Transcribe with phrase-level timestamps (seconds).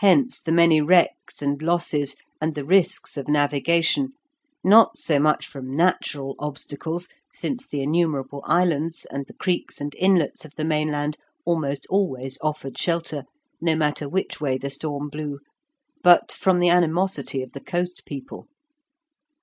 [0.00, 4.10] Hence the many wrecks, and losses, and the risks of navigation,
[4.62, 10.44] not so much from natural obstacles, since the innumerable islands, and the creeks and inlets
[10.44, 11.16] of the mainland
[11.46, 13.24] almost always offered shelter,
[13.62, 15.38] no matter which way the storm blew,
[16.02, 18.46] but from the animosity of the coast people.